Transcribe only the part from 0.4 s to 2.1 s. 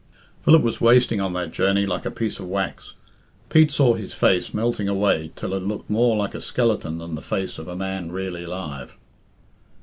Philip was wasting on that journey like a